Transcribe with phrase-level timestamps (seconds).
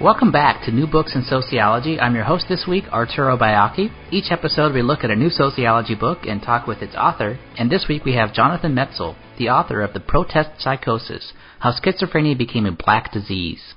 [0.00, 2.00] Welcome back to New Books in Sociology.
[2.00, 3.92] I'm your host this week, Arturo Baiocchi.
[4.10, 7.70] Each episode we look at a new sociology book and talk with its author, and
[7.70, 12.64] this week we have Jonathan Metzl, the author of The Protest Psychosis, How Schizophrenia Became
[12.64, 13.74] a Black Disease.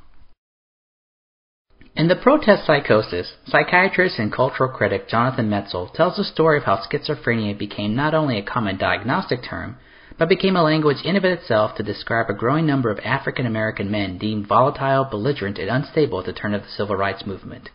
[1.94, 6.77] In The Protest Psychosis, psychiatrist and cultural critic Jonathan Metzl tells the story of how
[6.90, 9.76] schizophrenia became not only a common diagnostic term,
[10.17, 13.90] but became a language in of itself to describe a growing number of African American
[13.90, 17.70] men deemed volatile, belligerent, and unstable at the turn of the civil rights movement.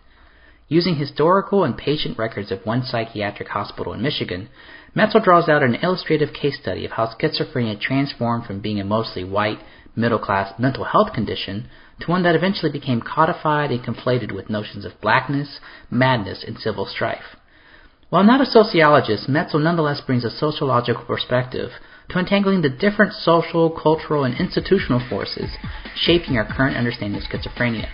[0.68, 4.50] Using historical and patient records of one psychiatric hospital in Michigan,
[4.94, 9.24] Metzl draws out an illustrative case study of how schizophrenia transformed from being a mostly
[9.24, 9.60] white,
[9.96, 11.68] middle class mental health condition
[12.00, 15.58] to one that eventually became codified and conflated with notions of blackness,
[15.90, 17.36] madness, and civil strife.
[18.10, 21.70] While not a sociologist, Metzl nonetheless brings a sociological perspective
[22.10, 25.50] to untangling the different social, cultural, and institutional forces
[25.94, 27.86] shaping our current understanding of schizophrenia.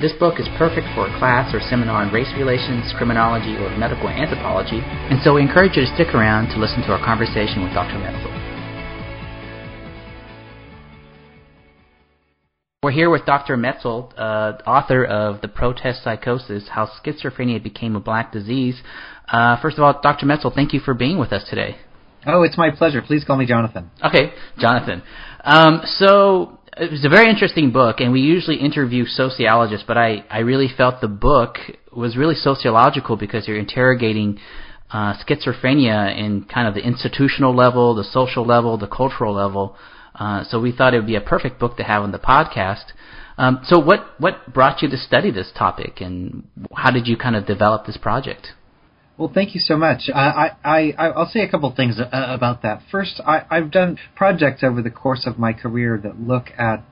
[0.00, 4.08] This book is perfect for a class or seminar on race relations, criminology, or medical
[4.08, 7.72] anthropology, and so we encourage you to stick around to listen to our conversation with
[7.72, 7.98] Dr.
[7.98, 8.56] Metzl.
[12.84, 13.56] We're here with Dr.
[13.56, 18.80] Metzl, uh, author of The Protest Psychosis How Schizophrenia Became a Black Disease.
[19.26, 20.24] Uh, first of all, Dr.
[20.24, 21.78] Metzl, thank you for being with us today.
[22.26, 23.02] Oh, it's my pleasure.
[23.02, 23.90] Please call me Jonathan.
[24.04, 25.02] Okay, Jonathan.
[25.44, 30.24] Um, so it was a very interesting book, and we usually interview sociologists, but I,
[30.28, 31.56] I really felt the book
[31.96, 34.40] was really sociological because you're interrogating
[34.90, 39.76] uh, schizophrenia in kind of the institutional level, the social level, the cultural level.
[40.14, 42.86] Uh, so we thought it would be a perfect book to have on the podcast.
[43.38, 47.36] Um, so what what brought you to study this topic, and how did you kind
[47.36, 48.48] of develop this project?
[49.18, 50.10] Well, thank you so much.
[50.14, 52.82] I, I, I, will say a couple things uh, about that.
[52.90, 56.84] First, I, I've done projects over the course of my career that look at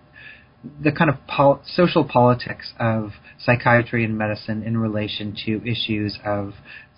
[0.83, 6.55] the kind of pol- social politics of psychiatry and medicine in relation to issues of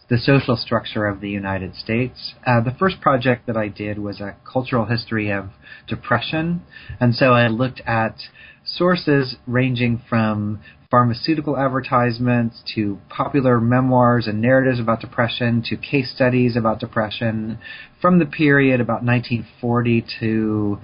[0.09, 2.35] the social structure of the United States.
[2.47, 5.51] Uh, the first project that I did was a cultural history of
[5.89, 6.63] depression,
[7.01, 8.17] and so I looked at
[8.65, 10.61] sources ranging from
[10.91, 17.59] pharmaceutical advertisements to popular memoirs and narratives about depression to case studies about depression
[18.01, 20.79] from the period about 1940 to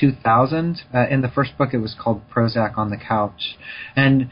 [0.00, 0.82] 2000.
[0.94, 3.56] Uh, in the first book, it was called Prozac on the Couch,
[3.94, 4.30] and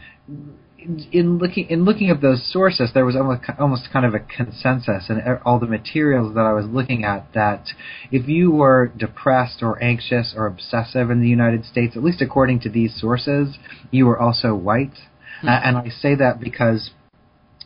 [1.12, 5.10] in looking in looking at those sources, there was almost almost kind of a consensus
[5.10, 7.68] in all the materials that I was looking at that
[8.10, 12.60] if you were depressed or anxious or obsessive in the United States, at least according
[12.60, 13.56] to these sources,
[13.90, 14.94] you were also white.
[15.42, 16.90] Uh, and I say that because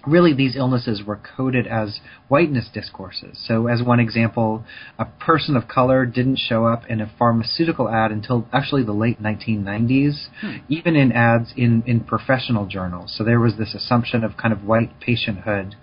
[0.07, 3.43] really these illnesses were coded as whiteness discourses.
[3.47, 4.65] So, as one example,
[4.99, 9.23] a person of color didn't show up in a pharmaceutical ad until actually the late
[9.23, 10.57] 1990s, hmm.
[10.69, 13.15] even in ads in, in professional journals.
[13.17, 15.75] So, there was this assumption of kind of white patienthood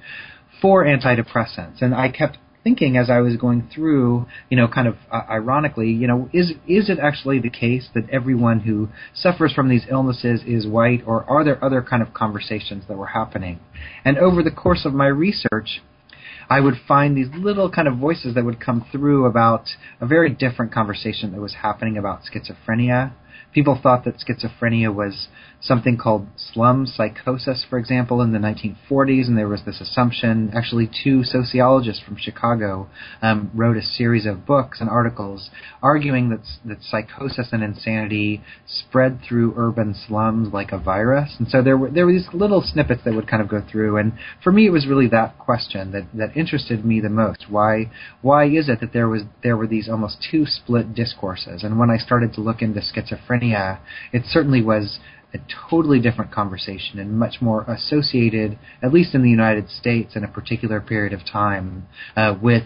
[0.61, 1.81] for antidepressants.
[1.81, 5.89] And I kept thinking as I was going through, you know, kind of uh, ironically,
[5.89, 10.41] you know, is is it actually the case that everyone who suffers from these illnesses
[10.45, 13.59] is white, or are there other kind of conversations that were happening?
[14.05, 15.81] And over the course of my research,
[16.49, 19.65] I would find these little kind of voices that would come through about
[19.99, 23.13] a very different conversation that was happening about schizophrenia.
[23.53, 25.27] People thought that schizophrenia was
[25.61, 30.51] something called slum psychosis, for example, in the 1940s, and there was this assumption.
[30.55, 32.89] Actually, two sociologists from Chicago
[33.21, 35.49] um, wrote a series of books and articles
[35.83, 41.35] arguing that that psychosis and insanity spread through urban slums like a virus.
[41.37, 43.97] And so there were there were these little snippets that would kind of go through.
[43.97, 44.13] And
[44.43, 47.45] for me, it was really that question that that interested me the most.
[47.49, 51.63] Why why is it that there was there were these almost two split discourses?
[51.63, 54.99] And when I started to look into schizophrenia, it certainly was
[55.33, 55.39] a
[55.69, 60.27] totally different conversation and much more associated, at least in the United States, in a
[60.27, 62.63] particular period of time, uh, with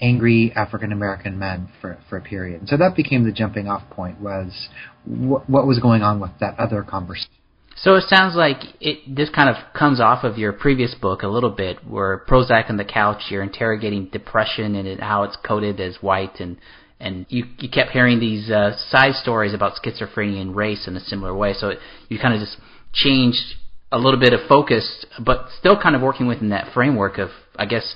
[0.00, 2.60] angry African American men for for a period.
[2.60, 4.68] And so that became the jumping off point was
[5.04, 7.30] wh- what was going on with that other conversation.
[7.78, 11.28] So it sounds like it this kind of comes off of your previous book a
[11.28, 15.96] little bit, where Prozac on the couch, you're interrogating depression and how it's coded as
[16.00, 16.56] white and
[16.98, 21.00] and you you kept hearing these uh, side stories about schizophrenia and race in a
[21.00, 21.52] similar way.
[21.52, 21.78] So it,
[22.08, 22.56] you kind of just
[22.92, 23.54] changed
[23.92, 27.66] a little bit of focus, but still kind of working within that framework of, I
[27.66, 27.94] guess,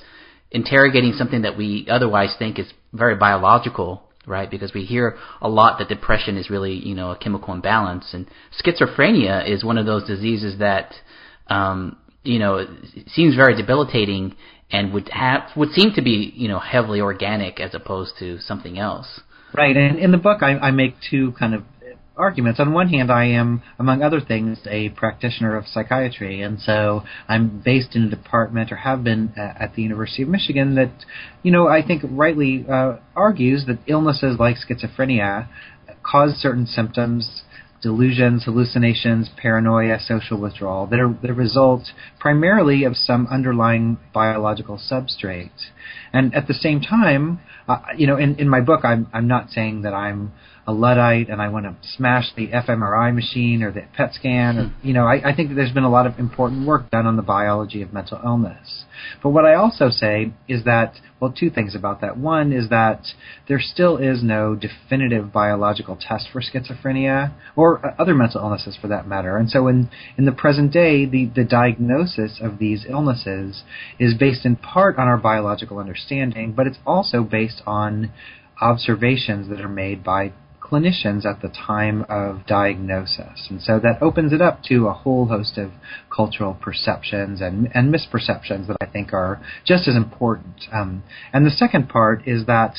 [0.51, 4.49] interrogating something that we otherwise think is very biological, right?
[4.49, 8.27] Because we hear a lot that depression is really, you know, a chemical imbalance, and
[8.63, 10.93] schizophrenia is one of those diseases that,
[11.47, 12.65] um, you know,
[13.07, 14.35] seems very debilitating
[14.71, 18.77] and would have would seem to be, you know, heavily organic as opposed to something
[18.77, 19.21] else.
[19.53, 21.63] Right, and in the book, I, I make two kind of
[22.15, 22.59] arguments.
[22.59, 27.61] On one hand, I am, among other things, a practitioner of psychiatry, and so I'm
[27.63, 30.91] based in a department, or have been uh, at the University of Michigan, that,
[31.43, 35.47] you know, I think rightly uh, argues that illnesses like schizophrenia
[36.03, 37.43] cause certain symptoms
[37.81, 41.81] delusions, hallucinations, paranoia, social withdrawal that are the result
[42.19, 45.49] primarily of some underlying biological substrate.
[46.13, 49.49] And at the same time, uh, you know, in, in my book, I'm, I'm not
[49.49, 50.31] saying that I'm
[50.67, 54.57] a Luddite and I want to smash the fMRI machine or the PET scan.
[54.57, 57.07] Or, you know, I, I think that there's been a lot of important work done
[57.07, 58.85] on the biology of mental illness.
[59.23, 62.17] But what I also say is that, well, two things about that.
[62.17, 63.07] One is that
[63.47, 69.07] there still is no definitive biological test for schizophrenia or other mental illnesses for that
[69.07, 69.37] matter.
[69.37, 73.63] And so in, in the present day, the, the diagnosis of these illnesses
[73.97, 78.11] is based in part on our biological understanding, but it's also based on
[78.61, 80.31] observations that are made by
[80.71, 83.47] clinicians at the time of diagnosis.
[83.49, 85.71] And so that opens it up to a whole host of
[86.15, 90.65] cultural perceptions and, and misperceptions that I think are just as important.
[90.71, 91.03] Um,
[91.33, 92.75] and the second part is that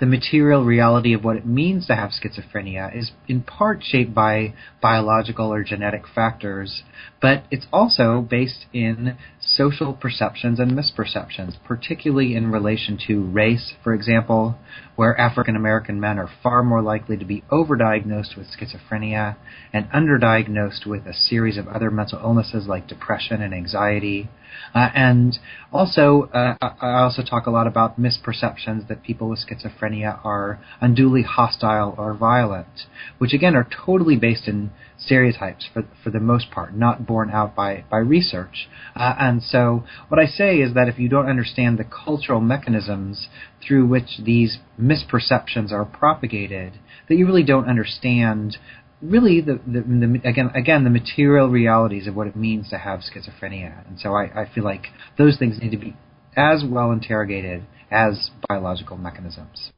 [0.00, 4.52] the material reality of what it means to have schizophrenia is in part shaped by
[4.82, 6.82] biological or genetic factors,
[7.22, 9.16] but it's also based in
[9.56, 14.56] social perceptions and misperceptions, particularly in relation to race, for example,
[14.96, 19.36] where African American men are far more likely to be overdiagnosed with schizophrenia
[19.72, 24.28] and underdiagnosed with a series of other mental illnesses like depression and anxiety.
[24.74, 25.38] Uh, and
[25.72, 31.22] also, uh, I also talk a lot about misperceptions that people with schizophrenia are unduly
[31.22, 32.82] hostile or violent,
[33.18, 37.54] which again are totally based in stereotypes for for the most part, not borne out
[37.54, 38.68] by by research.
[38.94, 43.28] Uh, and so, what I say is that if you don't understand the cultural mechanisms
[43.66, 46.74] through which these misperceptions are propagated,
[47.08, 48.56] that you really don't understand
[49.02, 53.00] really the, the, the, again again the material realities of what it means to have
[53.00, 53.86] schizophrenia.
[53.86, 54.86] And so I, I feel like
[55.18, 55.96] those things need to be
[56.36, 59.72] as well interrogated as biological mechanisms.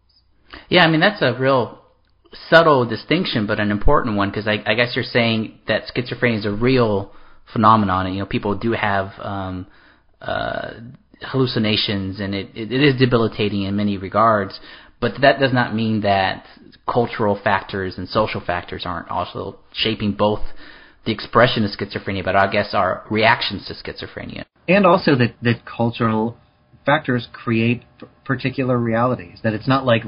[0.69, 1.83] Yeah i mean that's a real
[2.49, 6.47] subtle distinction but an important one because I, I guess you're saying that schizophrenia is
[6.47, 7.13] a real
[7.53, 9.67] phenomenon and you know people do have um
[10.21, 10.71] uh
[11.23, 14.59] hallucinations and it, it is debilitating in many regards.
[15.01, 16.47] But that does not mean that
[16.89, 20.41] cultural factors and social factors aren't also shaping both
[21.05, 24.45] the expression of schizophrenia, but I guess our reactions to schizophrenia.
[24.69, 26.37] And also that, that cultural
[26.85, 27.83] factors create
[28.25, 30.03] particular realities, that it's not like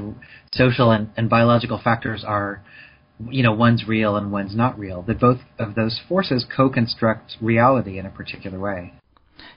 [0.53, 2.61] social and, and biological factors are,
[3.29, 7.97] you know, one's real and one's not real, that both of those forces co-construct reality
[7.99, 8.93] in a particular way.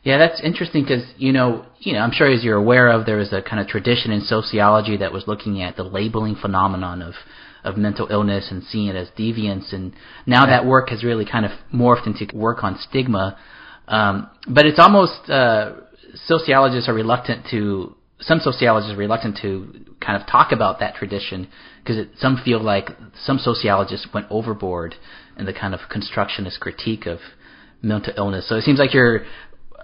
[0.03, 3.17] Yeah, that's interesting because you know, you know, I'm sure as you're aware of, there
[3.17, 7.15] was a kind of tradition in sociology that was looking at the labeling phenomenon of
[7.65, 9.93] of mental illness and seeing it as deviance, and
[10.27, 13.39] now that work has really kind of morphed into work on stigma.
[13.87, 15.73] Um, but it's almost uh,
[16.27, 21.49] sociologists are reluctant to some sociologists are reluctant to kind of talk about that tradition
[21.85, 22.91] because some feel like
[23.25, 24.95] some sociologists went overboard
[25.37, 27.19] in the kind of constructionist critique of
[27.83, 28.49] mental illness.
[28.49, 29.25] So it seems like you're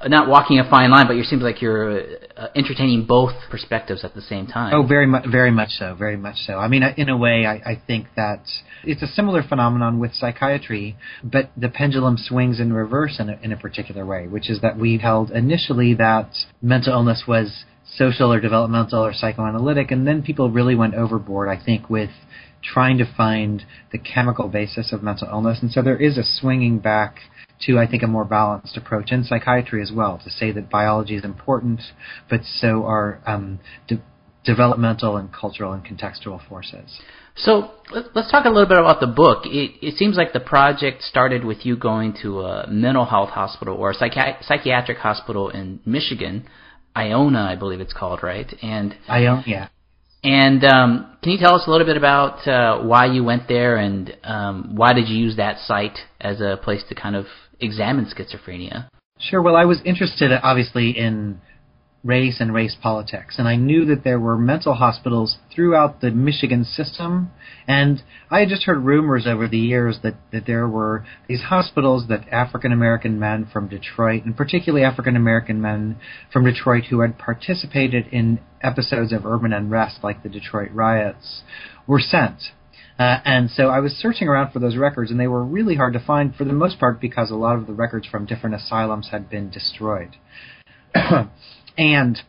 [0.07, 2.00] not walking a fine line, but you seems like you're
[2.37, 4.73] uh, entertaining both perspectives at the same time.
[4.75, 6.55] Oh, very much, very much so, very much so.
[6.55, 8.43] I mean, in a way, I, I think that
[8.85, 13.52] it's a similar phenomenon with psychiatry, but the pendulum swings in reverse in a, in
[13.52, 16.31] a particular way, which is that we held initially that
[16.62, 17.64] mental illness was
[17.97, 22.11] social or developmental or psychoanalytic, and then people really went overboard, I think, with
[22.62, 26.78] trying to find the chemical basis of mental illness, and so there is a swinging
[26.78, 27.17] back
[27.67, 31.17] to, I think, a more balanced approach in psychiatry as well, to say that biology
[31.17, 31.81] is important,
[32.31, 34.03] but so are um, de-
[34.45, 37.00] developmental and cultural and contextual forces.
[37.37, 37.71] So
[38.15, 39.45] let's talk a little bit about the book.
[39.45, 43.77] It, it, seems like the project started with you going to a mental health hospital
[43.77, 46.49] or a psychi- psychiatric hospital in Michigan,
[46.97, 48.53] Ionia, I believe it's called, right?
[48.61, 49.69] And Ionia, yeah.
[50.25, 53.77] And um, can you tell us a little bit about uh, why you went there
[53.77, 57.27] and um, why did you use that site as a place to kind of
[57.61, 58.88] examine schizophrenia?
[59.21, 59.43] Sure.
[59.43, 61.41] Well, I was interested, obviously, in
[62.05, 63.37] race and race politics.
[63.38, 67.31] And I knew that there were mental hospitals throughout the Michigan system.
[67.67, 72.07] And I had just heard rumors over the years that, that there were these hospitals
[72.09, 75.97] that African American men from Detroit, and particularly African American men
[76.33, 81.43] from Detroit who had participated in episodes of urban unrest like the Detroit riots,
[81.87, 82.43] were sent.
[82.99, 85.93] Uh, and so I was searching around for those records, and they were really hard
[85.93, 89.11] to find for the most part because a lot of the records from different asylums
[89.12, 90.17] had been destroyed.
[91.78, 92.21] And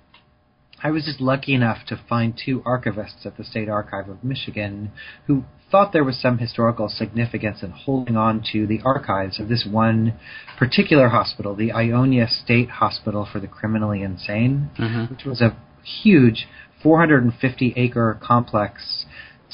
[0.82, 4.92] I was just lucky enough to find two archivists at the State Archive of Michigan
[5.26, 9.68] who thought there was some historical significance in holding on to the archives of this
[9.70, 10.14] one
[10.58, 15.14] particular hospital, the Ionia State Hospital for the Criminally Insane, mm-hmm.
[15.14, 16.48] which was a huge
[16.82, 19.06] 450 acre complex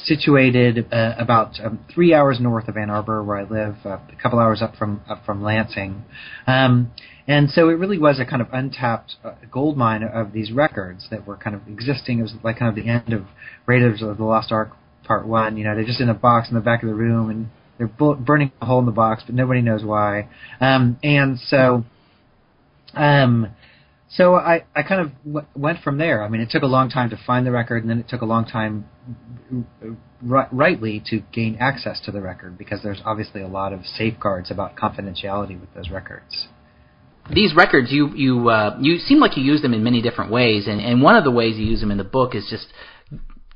[0.06, 4.22] situated uh, about um, three hours north of Ann Arbor, where I live, uh, a
[4.22, 6.04] couple hours up from up from Lansing.
[6.48, 6.92] Um,
[7.28, 11.08] and so it really was a kind of untapped uh, gold mine of these records
[11.10, 12.20] that were kind of existing.
[12.20, 13.26] It was like kind of the end of
[13.66, 14.72] Raiders of the Lost Ark
[15.04, 15.58] Part One.
[15.58, 17.88] You know, they're just in a box in the back of the room, and they're
[17.88, 20.30] bu- burning a hole in the box, but nobody knows why.
[20.62, 21.84] Um, and so,
[22.94, 23.48] um,
[24.10, 26.24] so I, I kind of w- went from there.
[26.24, 28.22] I mean, it took a long time to find the record, and then it took
[28.22, 28.86] a long time,
[30.30, 34.52] r- rightly, to gain access to the record because there's obviously a lot of safeguards
[34.52, 36.48] about confidentiality with those records
[37.34, 40.68] these records, you you uh, you seem like you use them in many different ways,
[40.68, 42.68] and, and one of the ways you use them in the book is just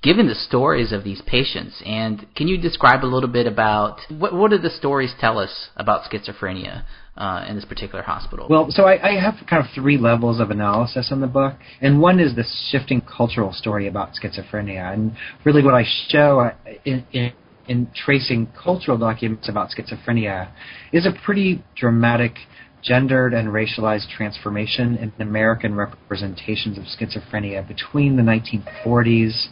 [0.01, 1.81] given the stories of these patients.
[1.85, 5.69] And can you describe a little bit about what what do the stories tell us
[5.75, 6.83] about schizophrenia
[7.19, 8.47] uh, in this particular hospital?
[8.49, 12.01] Well, so I, I have kind of three levels of analysis in the book, and
[12.01, 16.53] one is this shifting cultural story about schizophrenia, and really what I show uh,
[16.85, 17.33] in, in
[17.67, 20.49] in tracing cultural documents about schizophrenia
[20.91, 22.33] is a pretty dramatic
[22.81, 29.47] gendered and racialized transformation in American representations of schizophrenia between the 1940s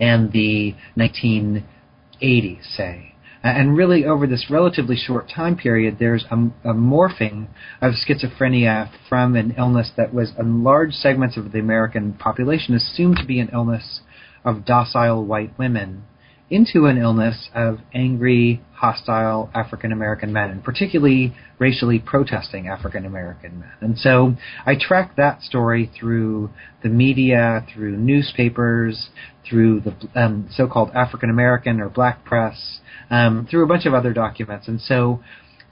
[0.00, 3.14] and the 1980s, say.
[3.42, 6.34] And really, over this relatively short time period, there's a,
[6.68, 7.46] a, morphing
[7.80, 13.16] of schizophrenia from an illness that was, in large segments of the American population, assumed
[13.18, 14.00] to be an illness
[14.44, 16.02] of docile white women
[16.50, 23.60] into an illness of angry, hostile African American men, and particularly racially protesting African American
[23.60, 23.72] men.
[23.80, 26.50] And so I tracked that story through
[26.82, 29.10] the media, through newspapers,
[29.48, 32.80] through the um, so-called African American or black press,
[33.10, 34.68] um, through a bunch of other documents.
[34.68, 35.22] And so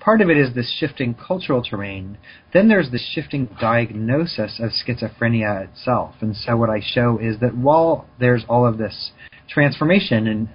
[0.00, 2.18] part of it is this shifting cultural terrain.
[2.52, 6.14] Then there's the shifting diagnosis of schizophrenia itself.
[6.20, 9.10] And so what I show is that while there's all of this
[9.48, 10.48] transformation and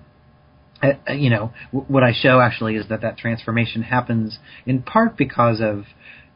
[0.84, 5.16] uh, uh, you know, what I show actually is that that transformation happens in part
[5.16, 5.84] because of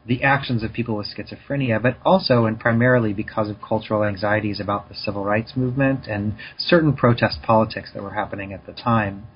[0.06, 4.88] the actions of people with schizophrenia, but also and primarily because of cultural anxieties about
[4.88, 9.26] the civil rights movement and certain protest politics that were happening at the time.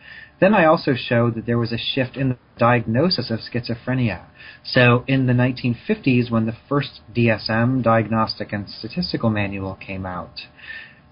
[0.41, 4.25] Then I also showed that there was a shift in the diagnosis of schizophrenia.
[4.65, 10.41] So in the 1950s, when the first DSM, Diagnostic and Statistical Manual, came out,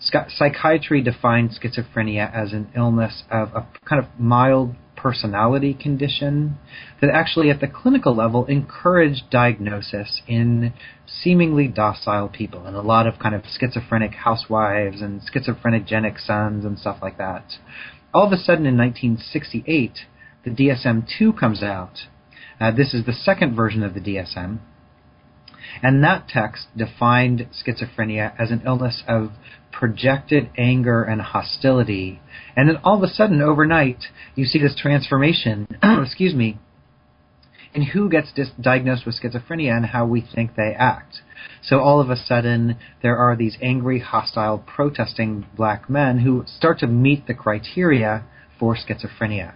[0.01, 6.59] psychiatry defined schizophrenia as an illness of a kind of mild personality condition
[7.01, 10.73] that actually at the clinical level encouraged diagnosis in
[11.07, 16.79] seemingly docile people and a lot of kind of schizophrenic housewives and schizophrenic sons and
[16.79, 17.45] stuff like that.
[18.15, 19.99] All of a sudden in 1968,
[20.45, 22.01] the DSM-2 comes out.
[22.61, 24.59] Uh, this is the second version of the DSM.
[25.83, 29.33] And that text defined schizophrenia as an illness of
[29.71, 32.21] projected anger and hostility.
[32.57, 36.59] And then all of a sudden, overnight, you see this transformation, excuse me,
[37.79, 41.21] in who gets dis- diagnosed with schizophrenia and how we think they act.
[41.63, 46.81] So all of a sudden, there are these angry, hostile, protesting black men who start
[46.81, 48.25] to meet the criteria
[48.59, 49.55] for schizophrenia.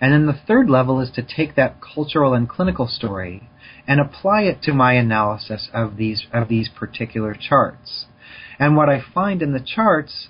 [0.00, 3.48] And then the third level is to take that cultural and clinical story
[3.88, 8.06] and apply it to my analysis of these of these particular charts.
[8.60, 10.28] And what I find in the charts,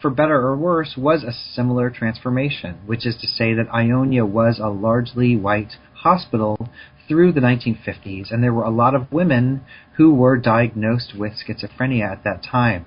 [0.00, 4.58] for better or worse, was a similar transformation, which is to say that Ionia was
[4.58, 6.68] a largely white hospital
[7.08, 9.62] through the 1950s, and there were a lot of women
[9.96, 12.86] who were diagnosed with schizophrenia at that time.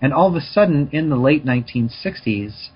[0.00, 2.68] And all of a sudden, in the late 1960s,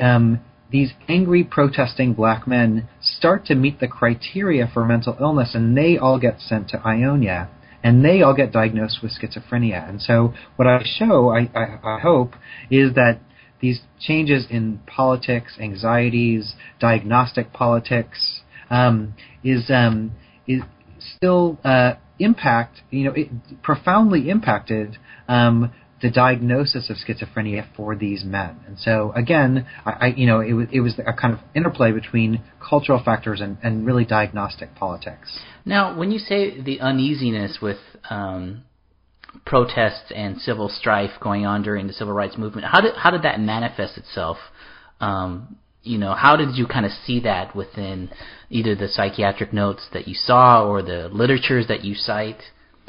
[0.00, 0.40] um,
[0.70, 5.98] these angry protesting black men start to meet the criteria for mental illness, and they
[5.98, 7.50] all get sent to Ionia
[7.84, 9.86] and they all get diagnosed with schizophrenia.
[9.86, 12.32] And so, what I show, I, I, I hope,
[12.70, 13.20] is that
[13.60, 18.40] these changes in politics, anxieties, diagnostic politics,
[18.74, 19.14] um,
[19.44, 20.12] is um,
[20.46, 20.62] is
[21.16, 23.28] still uh, impact, you know, it
[23.62, 24.96] profoundly impacted
[25.28, 28.60] um, the diagnosis of schizophrenia for these men.
[28.66, 31.92] And so again, I, I you know, it was it was a kind of interplay
[31.92, 35.38] between cultural factors and, and really diagnostic politics.
[35.64, 37.78] Now, when you say the uneasiness with
[38.10, 38.64] um,
[39.46, 43.22] protests and civil strife going on during the civil rights movement, how did how did
[43.22, 44.36] that manifest itself?
[45.00, 48.10] Um, you know, how did you kind of see that within
[48.50, 52.40] either the psychiatric notes that you saw or the literatures that you cite?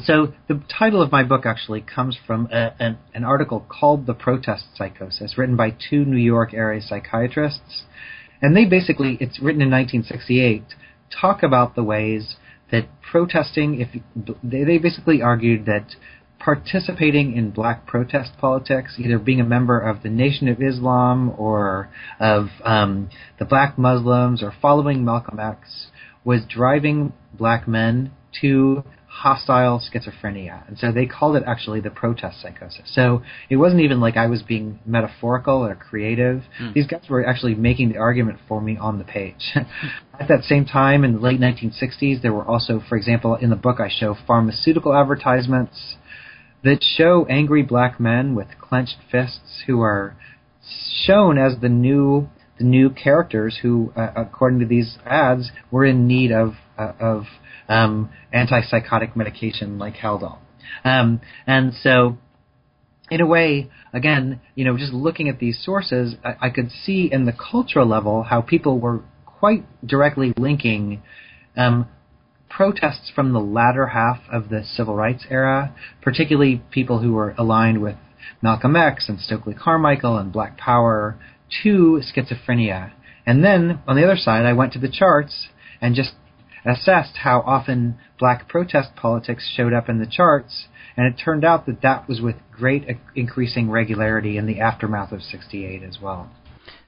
[0.04, 4.14] So the title of my book actually comes from a, an, an, article called "The
[4.14, 7.84] Protest Psychosis," written by two New York area psychiatrists,
[8.42, 10.64] and they basically it's written in 1968
[11.22, 12.36] talk about the ways
[12.72, 14.02] that protesting if
[14.44, 15.96] they, they basically argued that
[16.40, 21.90] participating in black protest politics, either being a member of the Nation of Islam or
[22.20, 25.88] of um, the Black Muslims or following Malcolm X,
[26.24, 28.12] was driving black men
[28.42, 28.84] to
[29.16, 30.68] hostile schizophrenia.
[30.68, 32.82] And so they called it actually the protest psychosis.
[32.94, 36.44] So it wasn't even like I was being metaphorical or creative.
[36.62, 36.74] Mm.
[36.74, 39.54] These guys were actually making the argument for me on the page.
[40.20, 43.56] At that same time, in the late 1960s, there were also, for example, in the
[43.56, 45.96] book I show pharmaceutical advertisements
[46.66, 50.18] that show angry black men with clenched fists who are
[51.06, 56.08] shown as the new the new characters who, uh, according to these ads, were in
[56.08, 57.24] need of uh, of
[57.70, 60.38] um, antipsychotic medication like Haldol.
[60.84, 62.18] Um, and so,
[63.12, 67.10] in a way, again, you know, just looking at these sources, I, I could see
[67.12, 71.04] in the cultural level how people were quite directly linking
[71.58, 71.88] um,
[72.56, 77.82] protests from the latter half of the civil rights era, particularly people who were aligned
[77.82, 77.96] with
[78.42, 81.20] Malcolm X and Stokely Carmichael and Black Power,
[81.64, 82.92] to schizophrenia.
[83.26, 85.50] And then on the other side, I went to the charts
[85.82, 86.14] and just
[86.66, 91.66] assessed how often black protest politics showed up in the charts, and it turned out
[91.66, 92.86] that that was with great
[93.16, 96.32] increasing regularity in the aftermath of 68 as well.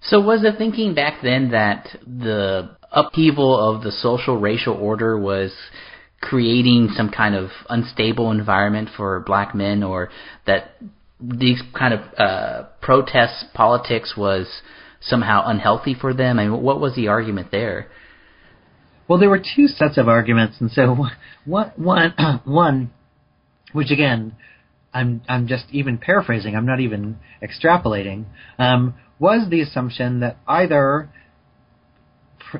[0.02, 5.54] So was the thinking back then that the upheaval of the social racial order was
[6.22, 10.10] creating some kind of unstable environment for black men or
[10.46, 10.72] that
[11.20, 12.64] these kind of uh,
[13.54, 14.62] politics was
[15.02, 16.40] somehow unhealthy for them?
[16.40, 17.88] I mean, what was the argument there?
[19.08, 20.96] Well, there were two sets of arguments, and so
[21.46, 22.14] one, one,
[22.46, 22.92] one,
[23.74, 24.36] which again,
[24.94, 26.56] I'm I'm just even paraphrasing.
[26.56, 28.26] I'm not even extrapolating.
[28.58, 31.10] Um, was the assumption that either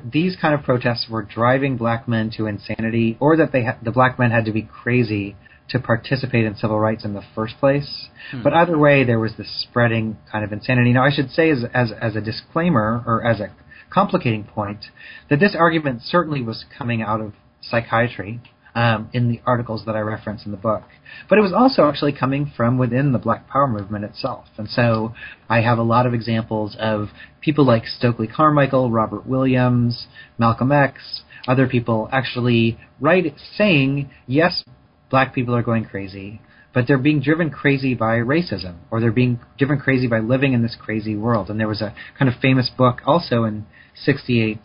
[0.04, 3.90] these kind of protests were driving black men to insanity, or that they ha- the
[3.90, 5.36] black men had to be crazy
[5.70, 8.08] to participate in civil rights in the first place.
[8.30, 8.42] Hmm.
[8.42, 10.92] But either way, there was this spreading kind of insanity.
[10.92, 13.50] Now, I should say as as as a disclaimer or as a
[13.90, 14.86] complicating point
[15.30, 18.40] that this argument certainly was coming out of psychiatry
[18.78, 20.84] um, in the articles that I reference in the book.
[21.28, 24.44] But it was also actually coming from within the Black Power movement itself.
[24.56, 25.14] And so
[25.48, 27.08] I have a lot of examples of
[27.40, 30.06] people like Stokely Carmichael, Robert Williams,
[30.38, 34.62] Malcolm X, other people actually write saying, yes,
[35.10, 36.40] black people are going crazy
[36.74, 40.62] but they're being driven crazy by racism, or they're being driven crazy by living in
[40.62, 41.48] this crazy world.
[41.48, 44.60] And there was a kind of famous book also in '68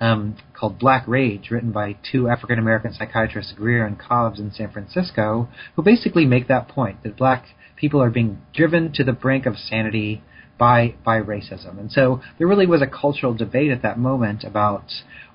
[0.00, 4.70] um, called Black Rage, written by two African American psychiatrists, Grier and Cobbs, in San
[4.70, 9.46] Francisco, who basically make that point that black people are being driven to the brink
[9.46, 10.22] of sanity
[10.58, 11.78] by by racism.
[11.78, 14.84] And so there really was a cultural debate at that moment about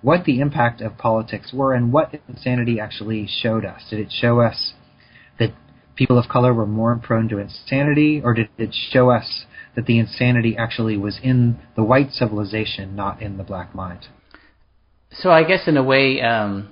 [0.02, 3.82] what the impact of politics were and what insanity actually showed us.
[3.90, 4.74] Did it show us
[5.40, 5.54] that
[5.96, 9.46] people of color were more prone to insanity, or did it show us
[9.76, 14.08] that the insanity actually was in the white civilization, not in the black mind?
[15.18, 16.70] So I guess in a way, um,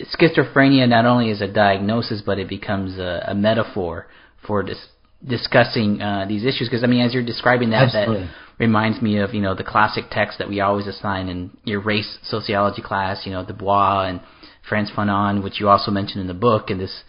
[0.00, 4.06] schizophrenia not only is a diagnosis, but it becomes a, a metaphor
[4.46, 4.88] for dis-
[5.26, 6.68] discussing uh, these issues.
[6.68, 8.26] Because I mean, as you're describing that, Absolutely.
[8.26, 11.80] that reminds me of you know the classic text that we always assign in your
[11.80, 13.22] race sociology class.
[13.24, 14.20] You know, Du Bois and
[14.68, 17.02] Frantz Fanon, which you also mentioned in the book, and this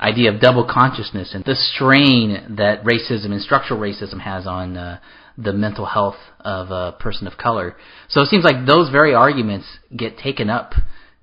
[0.00, 5.00] idea of double consciousness and the strain that racism and structural racism has on uh,
[5.40, 7.76] the mental health of a person of color.
[8.08, 10.72] So it seems like those very arguments get taken up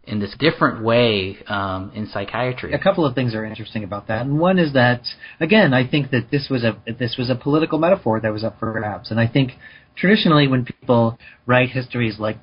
[0.06, 2.74] in this different way um, in psychiatry.
[2.74, 5.02] A couple of things are interesting about that, and one is that
[5.40, 8.60] again, I think that this was a this was a political metaphor that was up
[8.60, 9.52] for grabs, and I think
[9.98, 12.38] traditionally when people write histories like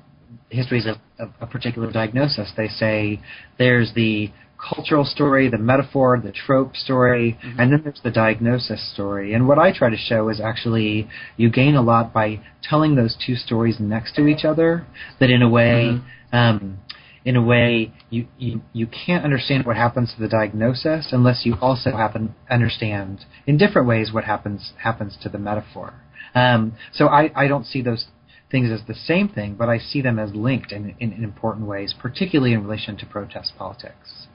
[0.49, 3.19] histories of, of a particular diagnosis, they say
[3.57, 4.31] there's the
[4.63, 7.59] cultural story, the metaphor, the trope story, mm-hmm.
[7.59, 9.33] and then there's the diagnosis story.
[9.33, 13.17] And what I try to show is actually you gain a lot by telling those
[13.25, 14.85] two stories next to each other.
[15.19, 16.35] That in a way, mm-hmm.
[16.35, 16.79] um,
[17.25, 21.55] in a way you, you you can't understand what happens to the diagnosis unless you
[21.61, 25.93] also happen understand in different ways what happens happens to the metaphor.
[26.35, 28.07] Um, so I, I don't see those
[28.49, 31.67] things as the same thing, but I see them as linked in, in, in important
[31.67, 34.27] ways, particularly in relation to protest politics.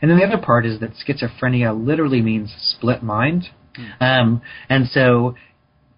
[0.00, 3.48] And then the other part is that schizophrenia literally means split mind.
[3.78, 4.02] Mm.
[4.02, 5.34] Um, and so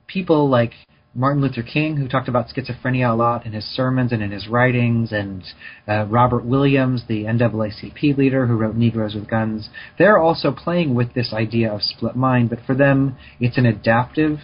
[0.07, 0.73] people like
[1.15, 4.47] Martin Luther King, who talked about schizophrenia a lot in his sermons and in his
[4.47, 5.43] writings, and
[5.89, 11.13] uh, Robert Williams, the NAACP leader who wrote Negroes with Guns, they're also playing with
[11.15, 14.39] this idea of split mind, but for them, it's an adaptive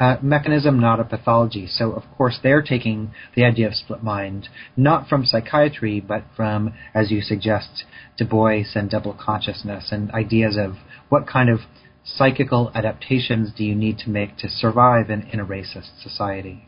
[0.00, 1.66] uh, mechanism, not a pathology.
[1.66, 6.72] So, of course, they're taking the idea of split mind not from psychiatry, but from,
[6.94, 7.84] as you suggest,
[8.16, 10.76] Du Bois and double consciousness and ideas of
[11.10, 11.60] what kind of
[12.02, 16.66] psychical adaptations do you need to make to survive in, in a racist society.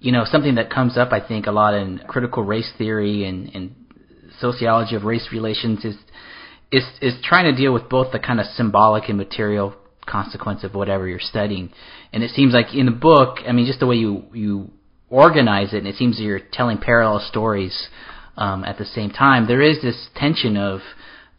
[0.00, 3.50] You know, something that comes up, I think, a lot in critical race theory and,
[3.54, 3.74] and
[4.40, 5.96] sociology of race relations is
[6.72, 9.74] is is trying to deal with both the kind of symbolic and material
[10.06, 11.72] consequence of whatever you're studying.
[12.12, 14.70] And it seems like in the book, I mean, just the way you you
[15.08, 17.88] organize it, and it seems that you're telling parallel stories
[18.36, 19.46] um, at the same time.
[19.46, 20.80] There is this tension of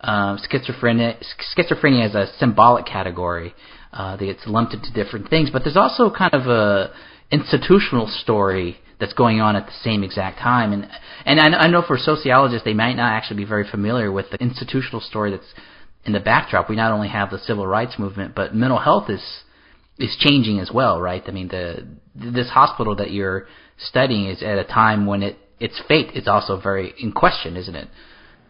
[0.02, 1.24] um, schizophrenia,
[1.58, 3.54] schizophrenia as a symbolic category
[3.92, 6.94] uh, that gets lumped into different things, but there's also kind of a
[7.32, 10.72] institutional story that's going on at the same exact time.
[10.72, 10.88] And
[11.26, 14.38] and I, I know for sociologists, they might not actually be very familiar with the
[14.38, 15.54] institutional story that's
[16.06, 19.24] in the backdrop, we not only have the civil rights movement, but mental health is
[20.00, 21.24] is changing as well, right?
[21.28, 25.82] I mean, the this hospital that you're studying is at a time when it its
[25.88, 27.88] fate is also very in question, isn't it?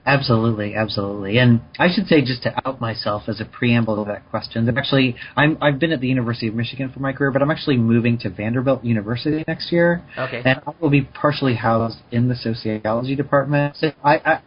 [0.06, 1.38] Absolutely, absolutely.
[1.38, 4.78] And I should say, just to out myself as a preamble to that question, that
[4.78, 7.78] actually I'm, I've been at the University of Michigan for my career, but I'm actually
[7.78, 10.04] moving to Vanderbilt University next year.
[10.18, 10.42] Okay.
[10.44, 13.78] And I will be partially housed in the sociology department.
[13.78, 14.42] So I, I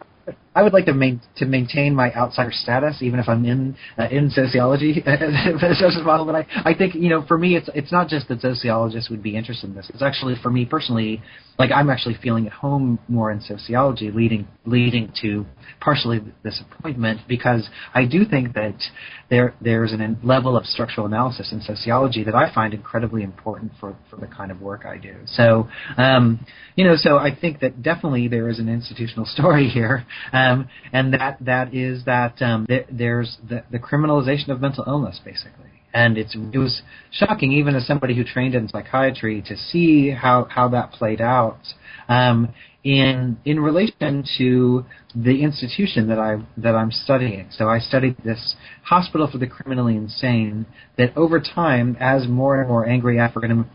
[0.57, 4.07] I would like to main, to maintain my outsider status, even if I'm in uh,
[4.09, 6.25] in sociology as model.
[6.25, 9.21] But I, I think you know, for me, it's it's not just that sociologists would
[9.21, 9.91] be interested in this.
[9.93, 11.21] It's actually for me personally,
[11.59, 15.45] like I'm actually feeling at home more in sociology, leading leading to
[15.79, 18.81] partially this appointment because I do think that
[19.29, 23.95] there there's a level of structural analysis in sociology that I find incredibly important for
[24.09, 25.13] for the kind of work I do.
[25.27, 25.67] So,
[25.97, 26.43] um,
[26.75, 30.03] you know, so I think that definitely there is an institutional story here.
[30.33, 34.83] Um, um, and that that is that um, th- there's the, the criminalization of mental
[34.87, 35.65] illness, basically.
[35.93, 36.81] And it's it was
[37.11, 41.59] shocking, even as somebody who trained in psychiatry, to see how how that played out
[42.07, 47.47] um, in in relation to the institution that I that I'm studying.
[47.51, 50.65] So I studied this hospital for the criminally insane.
[50.97, 53.65] That over time, as more and more angry African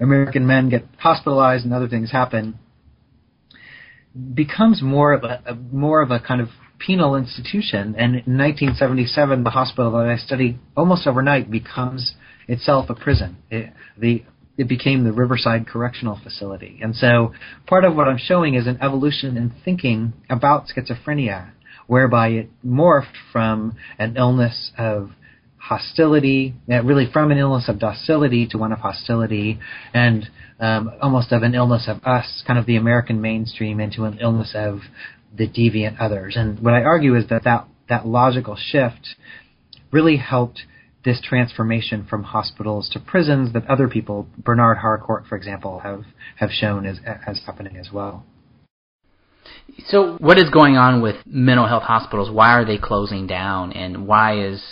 [0.00, 2.58] American men get hospitalized and other things happen,
[4.34, 6.48] becomes more of a, a, more of a kind of
[6.78, 7.94] penal institution.
[7.96, 12.14] And in 1977, the hospital that I studied almost overnight becomes
[12.46, 13.38] itself a prison.
[13.50, 14.24] It, the
[14.56, 16.78] it became the Riverside Correctional Facility.
[16.80, 17.34] And so
[17.66, 21.50] part of what I'm showing is an evolution in thinking about schizophrenia,
[21.88, 25.10] whereby it morphed from an illness of
[25.64, 29.58] hostility, really from an illness of docility to one of hostility,
[29.94, 30.28] and
[30.60, 34.52] um, almost of an illness of us, kind of the American mainstream, into an illness
[34.54, 34.80] of
[35.36, 36.36] the deviant others.
[36.36, 39.16] And what I argue is that that, that logical shift
[39.90, 40.60] really helped
[41.02, 46.04] this transformation from hospitals to prisons that other people, Bernard Harcourt, for example, have,
[46.36, 48.24] have shown as, as happening as well.
[49.86, 52.30] So, what is going on with mental health hospitals?
[52.30, 54.62] Why are they closing down, and why is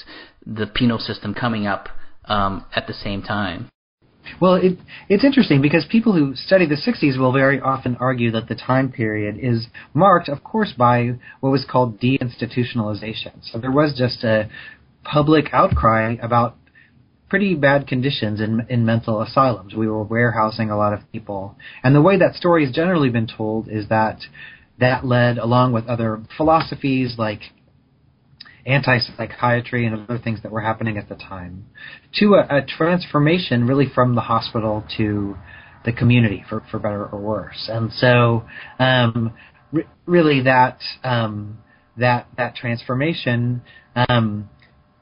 [0.47, 1.89] the penal system coming up
[2.27, 3.69] um, at the same time?
[4.41, 4.79] Well, it,
[5.09, 8.91] it's interesting because people who study the 60s will very often argue that the time
[8.91, 13.33] period is marked, of course, by what was called deinstitutionalization.
[13.43, 14.49] So there was just a
[15.05, 16.57] public outcry about
[17.29, 19.75] pretty bad conditions in, in mental asylums.
[19.75, 21.57] We were warehousing a lot of people.
[21.83, 24.21] And the way that story has generally been told is that
[24.79, 27.41] that led, along with other philosophies like
[28.67, 31.67] anti-psychiatry and other things that were happening at the time,
[32.15, 35.37] to a, a transformation really from the hospital to
[35.85, 37.69] the community, for, for better or worse.
[37.71, 38.45] And so,
[38.79, 39.33] um,
[39.73, 41.59] re- really, that um,
[41.97, 43.63] that that transformation
[43.97, 44.49] um,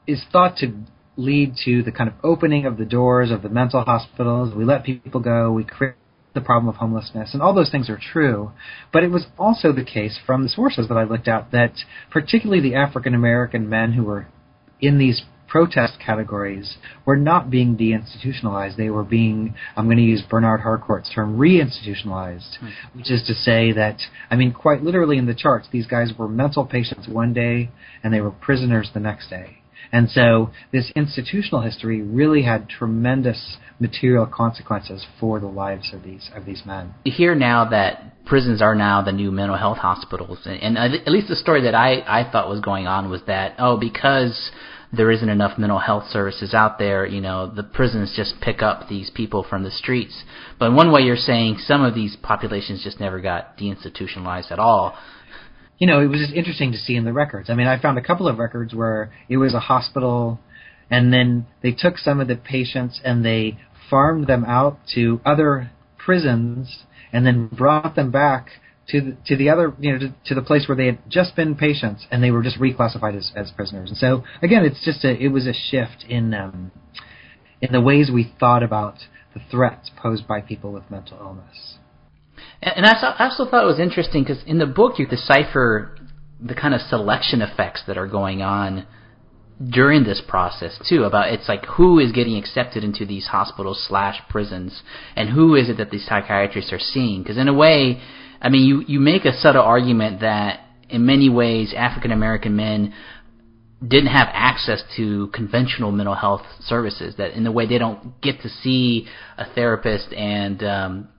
[0.07, 0.73] is thought to
[1.17, 4.55] lead to the kind of opening of the doors of the mental hospitals.
[4.55, 5.51] We let people go.
[5.51, 5.95] We create
[6.33, 8.51] the problem of homelessness, and all those things are true.
[8.93, 11.73] But it was also the case from the sources that I looked at that
[12.09, 14.27] particularly the African American men who were
[14.79, 18.77] in these protest categories were not being deinstitutionalized.
[18.77, 22.67] They were being, I'm going to use Bernard Harcourt's term, reinstitutionalized, hmm.
[22.97, 23.97] which is to say that,
[24.29, 27.69] I mean, quite literally in the charts, these guys were mental patients one day
[28.01, 29.60] and they were prisoners the next day.
[29.91, 36.29] And so this institutional history really had tremendous material consequences for the lives of these
[36.35, 36.93] of these men.
[37.03, 41.11] You hear now that prisons are now the new mental health hospitals, and, and at
[41.11, 44.51] least the story that I I thought was going on was that oh because
[44.93, 48.89] there isn't enough mental health services out there, you know, the prisons just pick up
[48.89, 50.23] these people from the streets.
[50.59, 54.59] But in one way, you're saying some of these populations just never got deinstitutionalized at
[54.59, 54.97] all
[55.81, 57.49] you know, it was just interesting to see in the records.
[57.49, 60.39] I mean, I found a couple of records where it was a hospital,
[60.91, 63.57] and then they took some of the patients and they
[63.89, 68.49] farmed them out to other prisons, and then brought them back
[68.89, 71.35] to the, to the other, you know, to, to the place where they had just
[71.35, 73.89] been patients, and they were just reclassified as, as prisoners.
[73.89, 76.71] And so, again, it's just a, it was a shift in um,
[77.59, 78.99] in the ways we thought about
[79.33, 81.77] the threats posed by people with mental illness.
[82.61, 85.97] And I also thought it was interesting because in the book you decipher
[86.39, 88.85] the kind of selection effects that are going on
[89.69, 94.19] during this process too about it's like who is getting accepted into these hospitals slash
[94.29, 94.81] prisons
[95.15, 97.21] and who is it that these psychiatrists are seeing?
[97.21, 98.01] Because in a way
[98.41, 102.93] i mean you you make a subtle argument that in many ways african american men
[103.87, 108.41] didn't have access to conventional mental health services that in a way they don't get
[108.41, 111.09] to see a therapist and um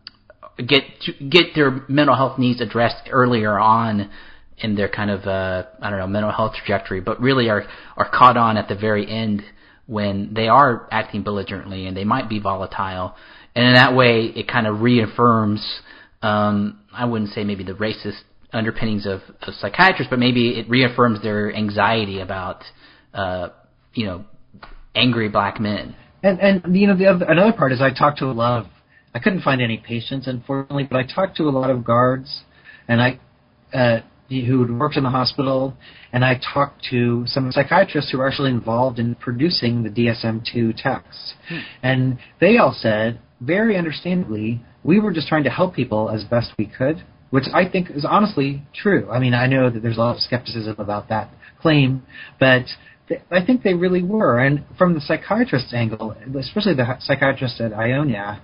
[0.57, 4.11] get to get their mental health needs addressed earlier on
[4.59, 7.65] in their kind of uh, I don't know mental health trajectory, but really are
[7.97, 9.43] are caught on at the very end
[9.87, 13.15] when they are acting belligerently and they might be volatile,
[13.55, 15.81] and in that way it kind of reaffirms
[16.23, 18.21] um, I wouldn't say maybe the racist
[18.53, 22.63] underpinnings of, of psychiatrists, but maybe it reaffirms their anxiety about
[23.13, 23.49] uh,
[23.95, 24.25] you know
[24.95, 25.97] angry black men.
[26.23, 28.67] And and you know the other, another part is I talk to a lot of
[29.15, 32.43] I couldn't find any patients, unfortunately, but I talked to a lot of guards,
[32.89, 33.21] and I
[33.73, 35.77] uh, who worked in the hospital,
[36.13, 41.35] and I talked to some psychiatrists who were actually involved in producing the DSM-2 text,
[41.49, 41.59] hmm.
[41.83, 46.53] and they all said very understandably, we were just trying to help people as best
[46.59, 49.11] we could, which I think is honestly true.
[49.11, 52.03] I mean, I know that there's a lot of skepticism about that claim,
[52.39, 52.65] but
[53.31, 54.39] I think they really were.
[54.39, 58.41] And from the psychiatrist's angle, especially the psychiatrist at Ionia,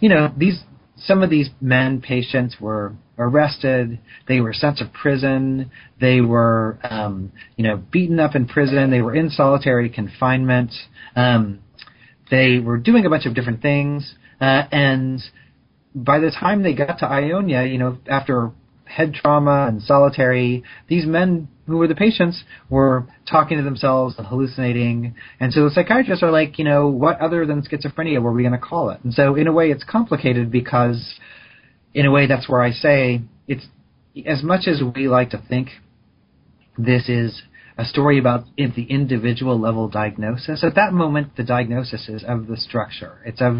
[0.00, 0.60] you know, these
[0.96, 3.98] some of these men patients were arrested.
[4.28, 5.70] They were sent to prison.
[6.00, 8.90] They were, um, you know, beaten up in prison.
[8.90, 10.72] They were in solitary confinement.
[11.16, 11.60] Um,
[12.30, 14.14] they were doing a bunch of different things.
[14.40, 15.22] Uh, and
[15.94, 18.52] by the time they got to Ionia, you know, after
[18.84, 24.26] head trauma and solitary, these men who were the patients were talking to themselves and
[24.26, 25.14] hallucinating.
[25.38, 28.52] And so the psychiatrists are like, you know, what other than schizophrenia were we going
[28.52, 29.00] to call it?
[29.04, 31.14] And so in a way it's complicated because
[31.94, 33.66] in a way that's where I say it's
[34.26, 35.68] as much as we like to think
[36.76, 37.42] this is
[37.80, 40.62] a story about the individual level diagnosis.
[40.62, 43.22] At that moment, the diagnosis is of the structure.
[43.24, 43.54] It's of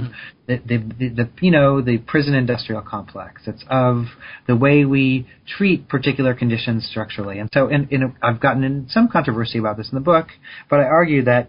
[0.46, 3.42] the, the, the, the, you know the prison industrial complex.
[3.46, 4.04] It's of
[4.46, 7.38] the way we treat particular conditions structurally.
[7.38, 10.26] And so, in, in a, I've gotten in some controversy about this in the book,
[10.68, 11.48] but I argue that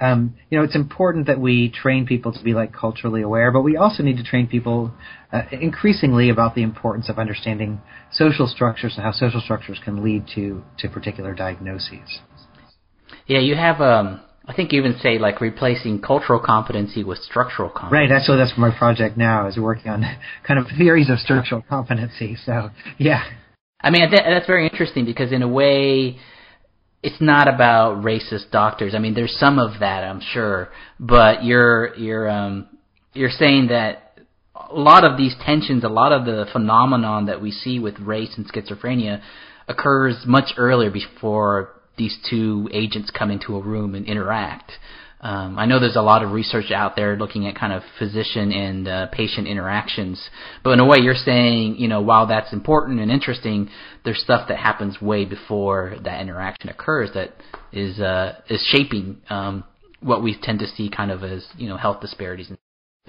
[0.00, 3.62] um, you know, it's important that we train people to be like culturally aware, but
[3.62, 4.92] we also need to train people
[5.32, 7.80] uh, increasingly about the importance of understanding
[8.12, 12.20] social structures and how social structures can lead to to particular diagnoses.
[13.26, 13.80] Yeah, you have.
[13.80, 18.10] Um, I think you even say like replacing cultural competency with structural competency.
[18.10, 18.12] Right.
[18.12, 20.04] Actually, that's my project now is working on
[20.46, 22.36] kind of theories of structural competency.
[22.46, 23.24] So yeah.
[23.80, 26.18] I mean, that's very interesting because in a way
[27.02, 28.94] it's not about racist doctors.
[28.94, 32.68] I mean, there's some of that, I'm sure, but you're you're um
[33.14, 34.18] you're saying that
[34.54, 38.34] a lot of these tensions, a lot of the phenomenon that we see with race
[38.36, 39.22] and schizophrenia
[39.68, 44.72] occurs much earlier before these two agents come into a room and interact.
[45.20, 48.52] Um, I know there's a lot of research out there looking at kind of physician
[48.52, 50.30] and uh, patient interactions,
[50.62, 53.68] but in a way, you're saying, you know, while that's important and interesting,
[54.04, 57.34] there's stuff that happens way before that interaction occurs that
[57.72, 59.64] is uh, is shaping um,
[60.00, 62.50] what we tend to see kind of as you know health disparities.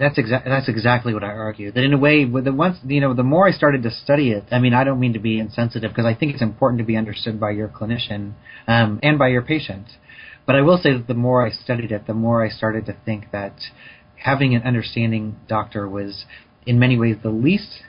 [0.00, 1.70] That's exactly that's exactly what I argue.
[1.70, 4.44] That in a way, the once you know, the more I started to study it,
[4.50, 6.96] I mean, I don't mean to be insensitive because I think it's important to be
[6.96, 8.32] understood by your clinician
[8.66, 9.86] um, and by your patient.
[10.46, 12.96] But I will say that the more I studied it, the more I started to
[13.04, 13.54] think that
[14.16, 16.24] having an understanding doctor was,
[16.66, 17.82] in many ways, the least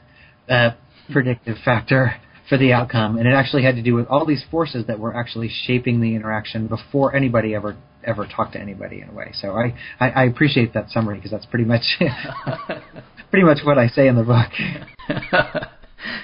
[0.50, 0.72] uh,
[1.12, 2.16] predictive factor
[2.48, 5.16] for the outcome, and it actually had to do with all these forces that were
[5.16, 9.32] actually shaping the interaction before anybody ever ever talked to anybody in a way.
[9.40, 11.84] So I, I, I appreciate that summary because that's pretty much
[13.30, 15.72] pretty much what I say in the book.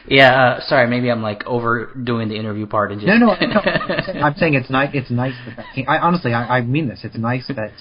[0.07, 4.21] yeah, uh, sorry, maybe I'm like overdoing the interview part and just no, no, no.
[4.21, 4.89] I'm saying it's nice.
[4.93, 5.85] It's nice that that came.
[5.87, 7.01] I honestly, I, I mean this.
[7.03, 7.71] It's nice that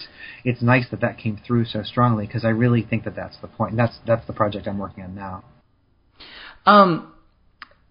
[0.45, 3.49] it's nice that that came through so strongly because I really think that that's the
[3.49, 3.73] point.
[3.73, 5.45] And that's that's the project I'm working on now.
[6.67, 7.13] Um,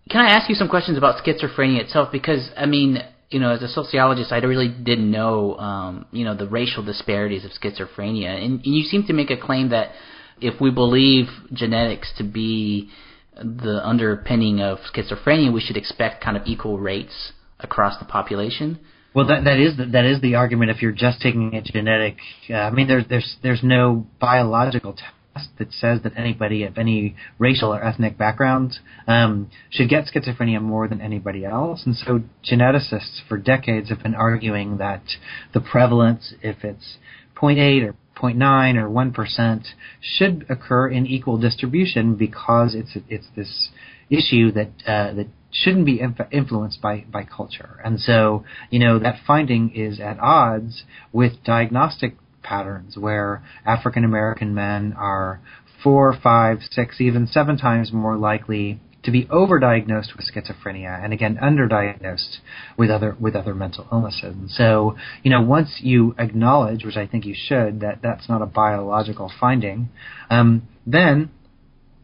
[0.10, 2.12] can I ask you some questions about schizophrenia itself?
[2.12, 6.36] Because I mean, you know, as a sociologist, I really didn't know, um, you know,
[6.36, 9.92] the racial disparities of schizophrenia, and, and you seem to make a claim that
[10.40, 12.90] if we believe genetics to be
[13.38, 18.80] the underpinning of schizophrenia, we should expect kind of equal rates across the population.
[19.14, 20.72] Well, that that is the, that is the argument.
[20.72, 22.18] If you're just taking a genetic,
[22.50, 27.16] uh, I mean, there's there's there's no biological test that says that anybody of any
[27.40, 28.76] racial or ethnic background
[29.08, 31.84] um, should get schizophrenia more than anybody else.
[31.86, 35.04] And so, geneticists for decades have been arguing that
[35.54, 36.98] the prevalence, if it's
[37.36, 39.66] 0.8 or 0.9 or 1%
[40.02, 43.70] should occur in equal distribution because it's it's this
[44.10, 47.80] issue that uh, that shouldn't be inf- influenced by by culture.
[47.84, 54.54] And so, you know, that finding is at odds with diagnostic patterns where African American
[54.54, 55.42] men are
[55.84, 61.38] four, five, six, even seven times more likely to be overdiagnosed with schizophrenia and again
[61.42, 62.38] underdiagnosed
[62.78, 64.36] with other with other mental illnesses.
[64.36, 68.42] And so, you know, once you acknowledge, which I think you should, that that's not
[68.42, 69.90] a biological finding,
[70.30, 71.30] um, then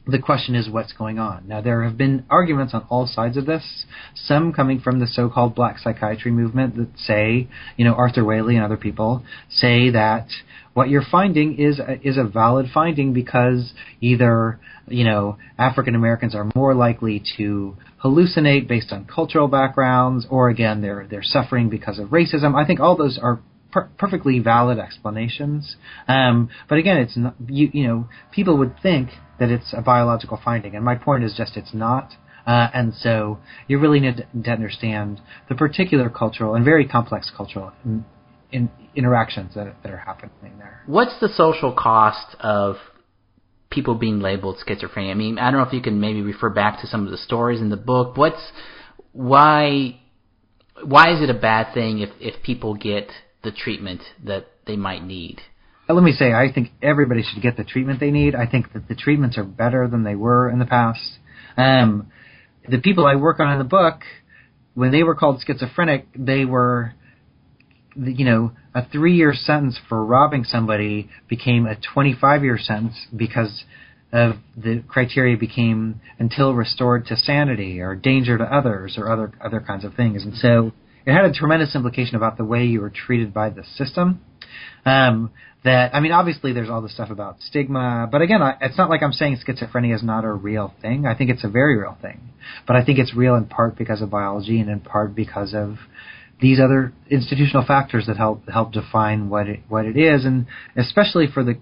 [0.07, 1.47] the question is what's going on.
[1.47, 3.85] Now, there have been arguments on all sides of this,
[4.15, 8.65] some coming from the so-called black psychiatry movement that say, you know, Arthur Whaley and
[8.65, 10.27] other people say that
[10.73, 16.33] what you're finding is a, is a valid finding because either, you know, African Americans
[16.33, 21.99] are more likely to hallucinate based on cultural backgrounds, or again, they're, they're suffering because
[21.99, 22.55] of racism.
[22.55, 23.39] I think all those are
[23.71, 25.75] per- perfectly valid explanations.
[26.07, 29.09] Um, but again, it's not, you, you know, people would think
[29.41, 32.13] that it's a biological finding, and my point is just it's not.
[32.45, 37.71] Uh, and so you really need to understand the particular cultural and very complex cultural
[37.83, 38.05] in,
[38.51, 40.83] in interactions that, that are happening there.
[40.85, 42.75] What's the social cost of
[43.71, 45.09] people being labeled schizophrenia?
[45.09, 47.17] I mean, I don't know if you can maybe refer back to some of the
[47.17, 48.17] stories in the book.
[48.17, 48.51] What's
[49.11, 49.99] why
[50.83, 53.09] why is it a bad thing if if people get
[53.43, 55.41] the treatment that they might need?
[55.91, 58.35] Let me say, I think everybody should get the treatment they need.
[58.35, 61.19] I think that the treatments are better than they were in the past.
[61.57, 62.11] Um,
[62.67, 64.01] the people I work on in the book,
[64.73, 66.93] when they were called schizophrenic, they were,
[67.95, 73.65] you know, a three-year sentence for robbing somebody became a 25-year sentence because
[74.13, 79.61] of the criteria became until restored to sanity or danger to others or other other
[79.61, 80.23] kinds of things.
[80.23, 80.73] And so
[81.05, 84.21] it had a tremendous implication about the way you were treated by the system.
[84.85, 85.31] Um,
[85.63, 88.89] that I mean, obviously, there's all the stuff about stigma, but again, I, it's not
[88.89, 91.05] like I'm saying schizophrenia is not a real thing.
[91.05, 92.19] I think it's a very real thing,
[92.65, 95.75] but I think it's real in part because of biology and in part because of
[96.41, 101.27] these other institutional factors that help help define what it what it is, and especially
[101.31, 101.59] for the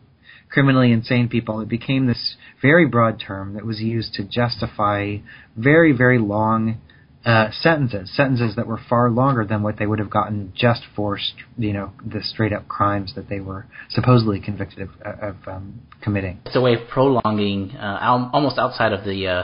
[0.49, 5.17] criminally insane people, it became this very broad term that was used to justify
[5.58, 6.80] very very long
[7.25, 11.19] uh, sentences, sentences that were far longer than what they would have gotten just for,
[11.58, 15.82] you know, the straight up crimes that they were supposedly convicted of, uh, of um,
[16.01, 16.39] committing.
[16.45, 19.43] It's a way of prolonging, uh, almost outside of the uh,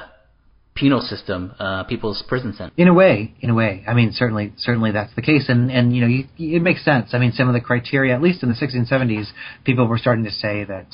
[0.75, 2.73] penal system, uh, people's prison sentence.
[2.77, 3.83] In a way, in a way.
[3.87, 7.09] I mean, certainly, certainly that's the case, and and you know, you, it makes sense.
[7.13, 9.27] I mean, some of the criteria, at least in the 1670s,
[9.63, 10.87] people were starting to say that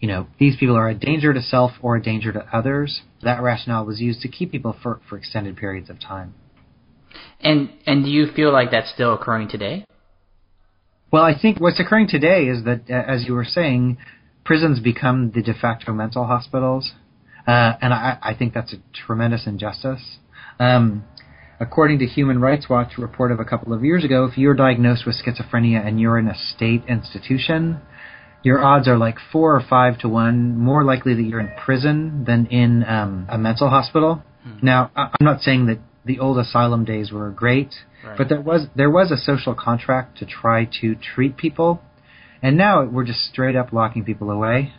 [0.00, 3.02] you know, these people are a danger to self or a danger to others.
[3.22, 6.34] That rationale was used to keep people for, for extended periods of time.
[7.40, 9.86] And and do you feel like that's still occurring today?
[11.10, 13.98] Well, I think what's occurring today is that, as you were saying,
[14.44, 16.92] prisons become the de facto mental hospitals,
[17.46, 20.18] uh, and I, I think that's a tremendous injustice.
[20.58, 21.04] Um,
[21.60, 25.06] according to Human Rights Watch report of a couple of years ago, if you're diagnosed
[25.06, 27.80] with schizophrenia and you're in a state institution,
[28.42, 32.24] your odds are like four or five to one more likely that you're in prison
[32.26, 34.22] than in um, a mental hospital.
[34.42, 34.58] Hmm.
[34.62, 38.16] Now, I'm not saying that the old asylum days were great, right.
[38.16, 41.82] but there was there was a social contract to try to treat people,
[42.42, 44.72] and now we're just straight up locking people away.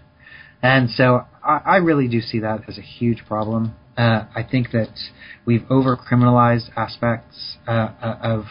[0.62, 3.76] And so I, I really do see that as a huge problem.
[3.98, 4.94] Uh, I think that
[5.46, 8.46] we've over criminalized aspects uh, uh of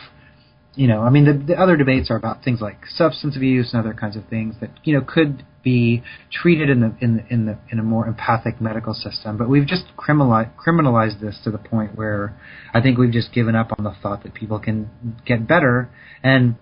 [0.77, 3.81] you know, I mean, the, the other debates are about things like substance abuse and
[3.81, 7.47] other kinds of things that you know could be treated in the in the in
[7.47, 9.39] the in a more empathic medical system.
[9.39, 12.39] But we've just criminalized criminalized this to the point where
[12.75, 14.91] I think we've just given up on the thought that people can
[15.25, 15.91] get better.
[16.23, 16.57] And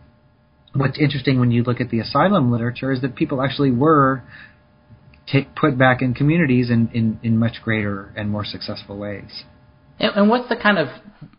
[0.74, 4.22] what's interesting when you look at the asylum literature is that people actually were
[5.26, 9.44] t- put back in communities in, in, in much greater and more successful ways.
[9.98, 10.88] And, and what's the kind of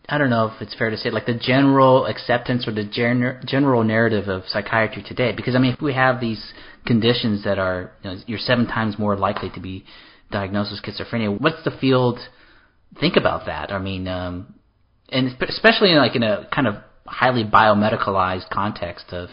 [0.08, 3.41] I don't know if it's fair to say like the general acceptance or the gen-
[3.45, 5.34] general narrative of psychiatry today?
[5.36, 6.53] Because I mean, if we have these
[6.86, 9.86] conditions that are you know, you're seven times more likely to be
[10.32, 12.20] diagnosed with schizophrenia, what's the field
[12.99, 13.72] think about that?
[13.72, 14.56] I mean, um,
[15.10, 16.76] and especially in like in a kind of
[17.06, 19.30] highly biomedicalized context of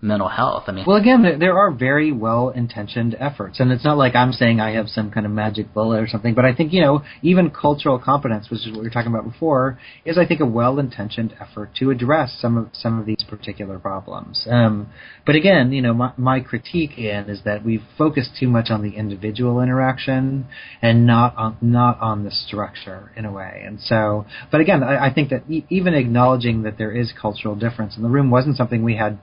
[0.00, 0.64] mental health.
[0.66, 4.60] I mean, well, again, there are very well-intentioned efforts, and it's not like I'm saying
[4.60, 6.34] I have some kind of magic bullet or something.
[6.34, 9.24] But I think you know, even cultural competence, which is what we were talking about
[9.24, 13.78] before, is I think a well-intentioned effort to address some of some of these particular
[13.78, 14.46] problems.
[14.50, 14.88] Um,
[15.24, 18.82] but again, you know, my, my critique in is that we've focused too much on
[18.82, 20.46] the individual interaction
[20.82, 23.62] and not on not on the structure in a way.
[23.64, 27.54] And so, but again, I, I think that e- even acknowledging that there is cultural
[27.54, 29.18] difference in the room wasn't something we had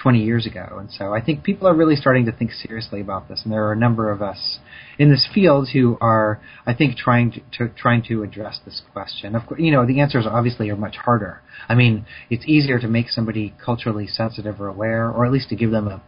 [0.00, 0.76] 20 years ago.
[0.78, 3.42] And so I think people are really starting to think seriously about this.
[3.44, 4.58] And there are a number of us
[4.98, 9.34] in this field who are, I think, trying to, to trying to address this question.
[9.34, 11.42] Of course, you know, the answers obviously are much harder.
[11.68, 15.56] I mean, it's easier to make somebody culturally sensitive or aware, or at least to
[15.56, 16.02] give them a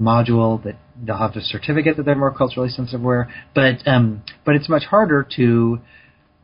[0.00, 3.28] module that they'll have a certificate that they're more culturally sensitive aware.
[3.54, 5.80] But um, but it's much harder to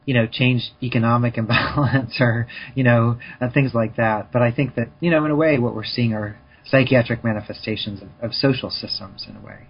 [0.06, 4.32] you know, change economic imbalance or, you know, uh, things like that.
[4.32, 6.36] But I think that, you know, in a way, what we're seeing are
[6.70, 9.66] psychiatric manifestations of, of social systems in a way.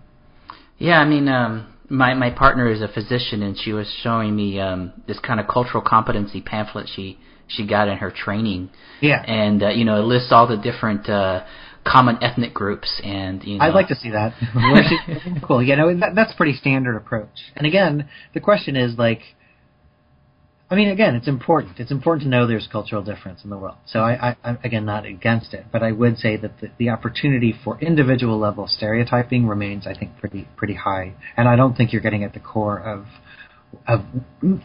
[0.78, 4.61] Yeah, I mean, um, my my partner is a physician, and she was showing me
[4.61, 8.70] um, this kind of cultural competency pamphlet she she got in her training.
[9.01, 11.09] Yeah, and uh, you know, it lists all the different.
[11.09, 11.44] Uh,
[11.82, 14.34] common ethnic groups and you know I'd like to see that.
[15.48, 15.62] cool.
[15.62, 17.30] You know, that, that's pretty standard approach.
[17.57, 19.22] And again, the question is like
[20.71, 21.81] I mean, again, it's important.
[21.81, 23.77] It's important to know there's cultural difference in the world.
[23.87, 26.91] So I, I, am again not against it, but I would say that the, the
[26.91, 31.14] opportunity for individual level stereotyping remains, I think, pretty pretty high.
[31.37, 33.07] And I don't think you're getting at the core of
[33.89, 34.05] of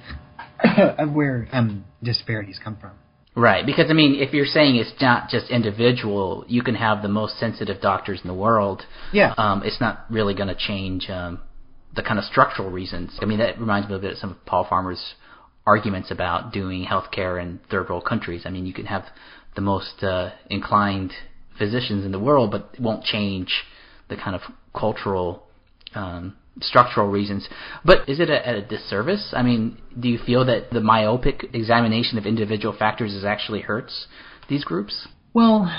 [0.78, 2.92] of where um, disparities come from.
[3.36, 7.10] Right, because I mean, if you're saying it's not just individual, you can have the
[7.10, 8.84] most sensitive doctors in the world.
[9.12, 9.34] Yeah.
[9.38, 11.42] Um, it's not really going to change um,
[11.96, 13.18] the kind of structural reasons.
[13.22, 15.16] I mean, that reminds me a bit of some of Paul Farmer's
[15.66, 18.44] arguments about doing healthcare in third world countries.
[18.46, 19.06] I mean, you can have
[19.56, 21.12] the most uh, inclined
[21.58, 23.64] physicians in the world, but it won't change
[24.10, 24.42] the kind of
[24.78, 25.44] cultural,
[25.96, 27.48] um, structural reasons.
[27.84, 29.34] But is it a, a disservice?
[29.36, 34.08] I mean, do you feel that the myopic examination of individual factors is actually hurts
[34.50, 35.08] these groups?
[35.34, 35.72] Well,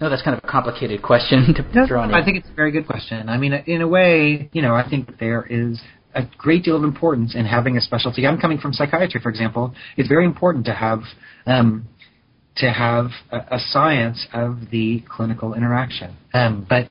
[0.00, 2.12] no, that's kind of a complicated question to no, draw in.
[2.12, 3.28] I think it's a very good question.
[3.28, 5.80] I mean, in a way, you know, I think there is
[6.14, 8.26] a great deal of importance in having a specialty.
[8.26, 9.74] I'm coming from psychiatry, for example.
[9.96, 11.00] It's very important to have
[11.46, 11.88] um,
[12.56, 16.16] to have a, a, science of the clinical interaction.
[16.34, 16.88] Um, but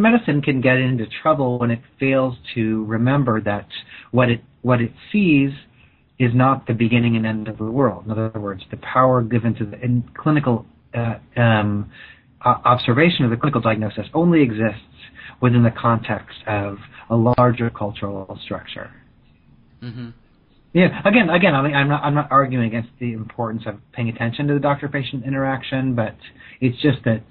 [0.00, 3.68] medicine can get into trouble when it fails to remember that
[4.10, 5.50] what it what it sees
[6.18, 8.04] is not the beginning and end of the world.
[8.06, 11.90] In other words, the power given to the clinical uh, um,
[12.46, 14.80] observation of the clinical diagnosis only exists
[15.40, 16.78] within the context of
[17.10, 18.90] a larger cultural structure.
[19.82, 20.10] Mm-hmm.
[20.72, 21.00] Yeah.
[21.04, 24.46] Again, again, I mean, I'm not I'm not arguing against the importance of paying attention
[24.48, 26.16] to the doctor-patient interaction, but
[26.60, 27.22] it's just that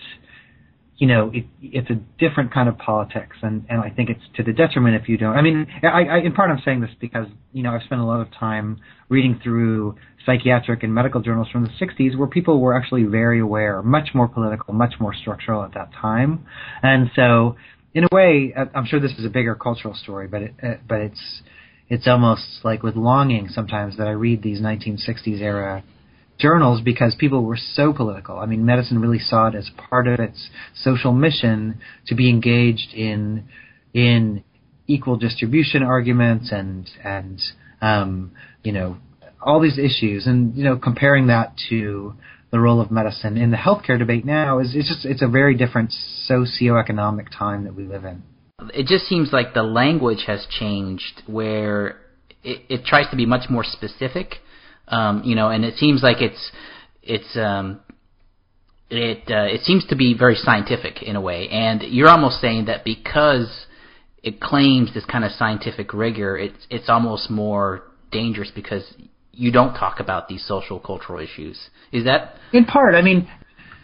[0.98, 4.44] you know it, it's a different kind of politics, and and I think it's to
[4.44, 5.36] the detriment if you don't.
[5.36, 8.06] I mean, I, I in part I'm saying this because you know I've spent a
[8.06, 8.80] lot of time
[9.10, 13.84] reading through psychiatric and medical journals from the 60s where people were actually very aware,
[13.84, 16.46] much more political, much more structural at that time,
[16.82, 17.56] and so
[17.94, 21.00] in a way, I'm sure this is a bigger cultural story, but it, uh, but
[21.00, 21.42] it's
[21.88, 25.84] it's almost like with longing sometimes that I read these 1960s era
[26.38, 28.38] journals because people were so political.
[28.38, 32.94] I mean, medicine really saw it as part of its social mission to be engaged
[32.94, 33.46] in
[33.94, 34.44] in
[34.88, 37.42] equal distribution arguments and and
[37.82, 38.32] um,
[38.64, 38.98] you know
[39.42, 42.14] all these issues, and you know comparing that to
[42.52, 45.56] the role of medicine in the healthcare debate now is it's just it's a very
[45.56, 45.94] different
[46.30, 48.24] socioeconomic time that we live in.
[48.74, 52.00] It just seems like the language has changed where
[52.44, 54.36] it, it tries to be much more specific,
[54.88, 56.52] um, you know, and it seems like it's
[57.02, 57.80] it's um,
[58.90, 62.66] it uh, it seems to be very scientific in a way, and you're almost saying
[62.66, 63.66] that because
[64.24, 68.84] it claims this kind of scientific rigor, it's it's almost more dangerous because
[69.32, 71.70] you don't talk about these social cultural issues.
[71.92, 72.96] Is that in part?
[72.96, 73.30] I mean,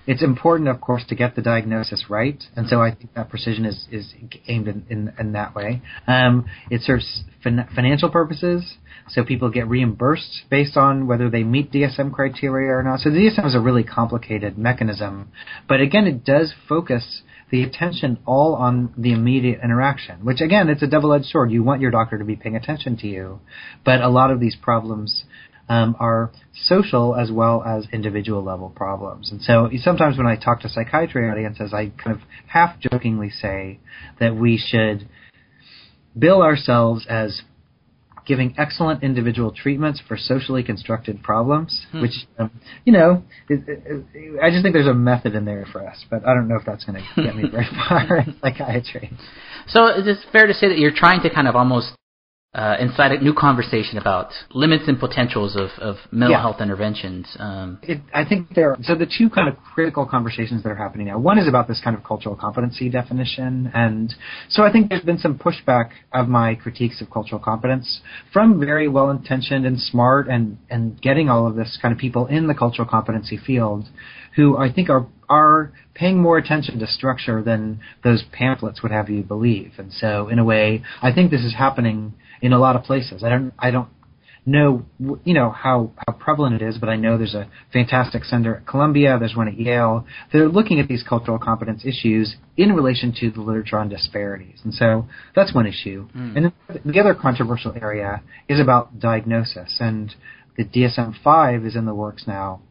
[0.07, 3.65] it's important, of course, to get the diagnosis right, and so I think that precision
[3.65, 4.13] is is
[4.47, 5.81] aimed in in, in that way.
[6.07, 8.77] Um, it serves fin- financial purposes,
[9.09, 12.99] so people get reimbursed based on whether they meet DSM criteria or not.
[12.99, 15.31] So the DSM is a really complicated mechanism,
[15.67, 17.21] but again, it does focus
[17.51, 21.51] the attention all on the immediate interaction, which again, it's a double-edged sword.
[21.51, 23.39] You want your doctor to be paying attention to you,
[23.83, 25.25] but a lot of these problems
[25.71, 29.31] um, are social as well as individual level problems.
[29.31, 33.79] And so sometimes when I talk to psychiatry audiences, I kind of half jokingly say
[34.19, 35.07] that we should
[36.17, 37.43] bill ourselves as
[38.25, 42.01] giving excellent individual treatments for socially constructed problems, hmm.
[42.01, 42.51] which, um,
[42.83, 46.03] you know, it, it, it, I just think there's a method in there for us,
[46.09, 49.09] but I don't know if that's going to get me very far in psychiatry.
[49.67, 51.93] So is it fair to say that you're trying to kind of almost
[52.53, 56.41] uh, incite a new conversation about limits and potentials of, of mental yeah.
[56.41, 57.25] health interventions.
[57.39, 58.71] Um, it, I think there.
[58.71, 61.17] Are, so the two kind of critical conversations that are happening now.
[61.17, 64.13] One is about this kind of cultural competency definition, and
[64.49, 68.01] so I think there's been some pushback of my critiques of cultural competence
[68.33, 72.47] from very well-intentioned and smart and and getting all of this kind of people in
[72.47, 73.87] the cultural competency field,
[74.35, 79.09] who I think are are paying more attention to structure than those pamphlets would have
[79.09, 79.71] you believe.
[79.77, 83.23] And so, in a way, I think this is happening in a lot of places.
[83.23, 83.87] I don't I don't
[84.45, 84.83] know
[85.23, 88.67] you know how how prevalent it is, but I know there's a fantastic center at
[88.67, 89.17] Columbia.
[89.19, 90.05] There's one at Yale.
[90.33, 94.73] They're looking at these cultural competence issues in relation to the literature on disparities, and
[94.73, 96.07] so that's one issue.
[96.15, 96.51] Mm.
[96.67, 100.13] And the other controversial area is about diagnosis, and
[100.57, 102.61] the DSM-5 is in the works now.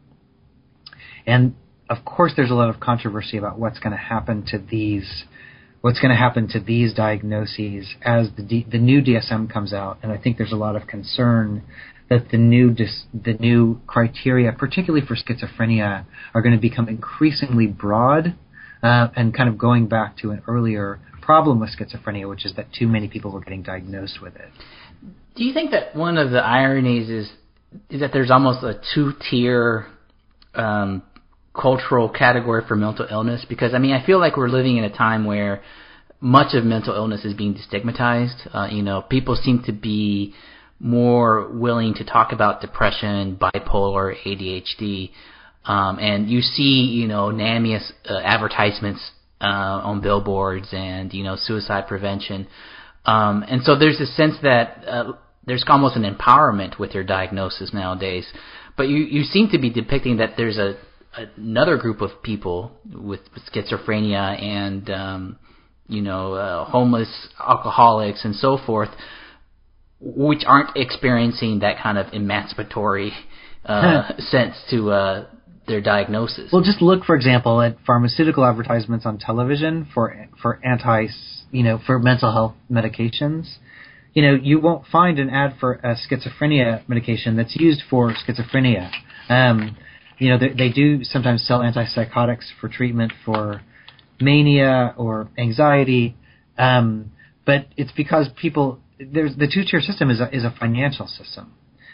[1.25, 1.55] And
[1.89, 5.25] of course, there's a lot of controversy about what's going to happen to these
[5.81, 9.97] what's going to happen to these diagnoses as the D, the new DSM comes out,
[10.03, 11.63] and I think there's a lot of concern
[12.09, 17.67] that the new dis, the new criteria, particularly for schizophrenia, are going to become increasingly
[17.67, 18.35] broad
[18.83, 22.67] uh, and kind of going back to an earlier problem with schizophrenia, which is that
[22.77, 24.49] too many people were getting diagnosed with it.
[25.35, 27.31] Do you think that one of the ironies is
[27.89, 29.87] is that there's almost a two tier
[30.53, 31.01] um,
[31.53, 34.95] cultural category for mental illness because I mean I feel like we're living in a
[34.95, 35.61] time where
[36.21, 38.55] much of mental illness is being destigmatized.
[38.55, 40.33] Uh, you know, people seem to be
[40.79, 45.11] more willing to talk about depression, bipolar, ADHD,
[45.65, 47.77] um, and you see, you know, NAMI
[48.09, 52.47] uh, advertisements uh, on billboards and you know suicide prevention,
[53.05, 55.13] um, and so there's a sense that uh,
[55.45, 58.27] there's almost an empowerment with your diagnosis nowadays.
[58.77, 60.77] But you you seem to be depicting that there's a
[61.15, 63.19] another group of people with,
[63.53, 65.39] schizophrenia and um,
[65.87, 68.89] you know uh, homeless alcoholics and so forth,
[69.99, 73.11] which aren't experiencing that kind of emancipatory
[73.65, 75.25] uh, sense to uh,
[75.67, 76.49] their diagnosis.
[76.51, 81.07] Well, just look, for example, at pharmaceutical advertisements on television for for anti,
[81.51, 83.57] you know, for mental health medications.
[84.13, 88.91] You know, you won't find an ad for a schizophrenia medication that's used for schizophrenia.
[89.29, 89.77] Um,
[90.21, 93.61] you know, they, they do sometimes sell antipsychotics for treatment for
[94.19, 96.15] mania or anxiety,
[96.59, 97.11] um,
[97.43, 101.51] but it's because people there's the two tier system is a, is a financial system,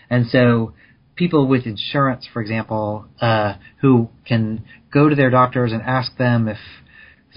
[0.09, 0.73] and so
[1.15, 6.49] people with insurance, for example, uh, who can go to their doctors and ask them
[6.49, 6.57] if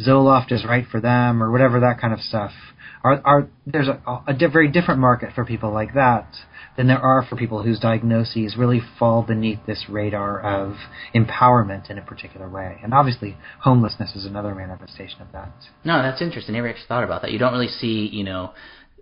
[0.05, 2.51] Zoloft is right for them or whatever that kind of stuff.
[3.05, 6.26] Are, are there's a, a very different market for people like that
[6.76, 10.76] than there are for people whose diagnoses really fall beneath this radar of
[11.14, 12.78] empowerment in a particular way.
[12.82, 15.52] And obviously, homelessness is another manifestation of that.
[15.84, 16.54] No, that's interesting.
[16.54, 17.32] I never actually thought about that.
[17.32, 18.52] You don't really see, you know,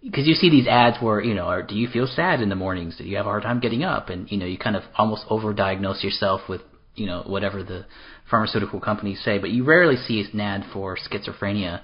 [0.02, 2.96] because you see these ads where you know, do you feel sad in the mornings?
[2.96, 4.08] Do you have a hard time getting up?
[4.08, 6.62] And you know, you kind of almost overdiagnose yourself with
[6.94, 7.86] you know whatever the
[8.30, 11.80] pharmaceutical companies say, but you rarely see an ad for schizophrenia.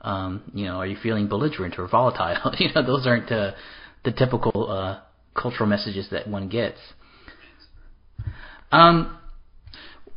[0.00, 2.52] Um, you know, are you feeling belligerent or volatile?
[2.58, 3.52] you know, those aren't uh,
[4.04, 5.00] the typical uh,
[5.40, 6.78] cultural messages that one gets.
[8.70, 9.18] Um,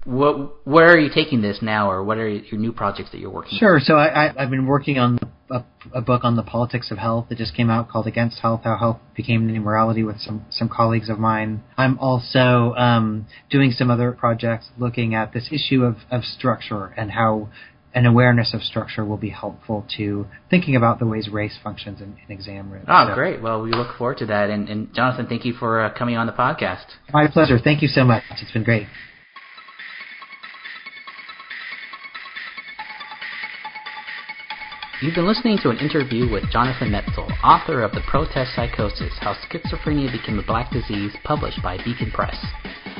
[0.03, 3.29] what where are you taking this now, or what are your new projects that you're
[3.29, 3.53] working?
[3.53, 3.59] On?
[3.59, 3.75] Sure.
[3.75, 3.81] On?
[3.81, 5.19] So I, have been working on
[5.49, 5.63] a,
[5.93, 8.77] a, book on the politics of health that just came out called Against Health: How
[8.77, 11.63] Health Became New Morality with some some colleagues of mine.
[11.77, 17.11] I'm also um, doing some other projects looking at this issue of of structure and
[17.11, 17.49] how
[17.93, 22.15] an awareness of structure will be helpful to thinking about the ways race functions in,
[22.27, 22.85] in exam rooms.
[22.87, 23.15] Oh, so.
[23.15, 23.41] great.
[23.41, 24.49] Well, we look forward to that.
[24.49, 26.85] And, and Jonathan, thank you for uh, coming on the podcast.
[27.11, 27.59] My pleasure.
[27.61, 28.23] Thank you so much.
[28.31, 28.87] It's been great.
[35.01, 39.33] You've been listening to an interview with Jonathan Metzl, author of The Protest Psychosis How
[39.33, 42.37] Schizophrenia Became a Black Disease, published by Beacon Press.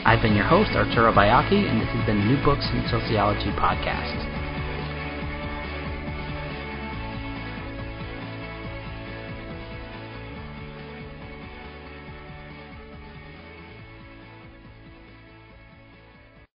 [0.04, 3.52] I've been your host, Arturo Bayaki, and this has been the New Books in Sociology
[3.52, 4.41] podcast.